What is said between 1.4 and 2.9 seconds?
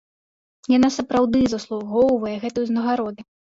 заслугоўвае гэтай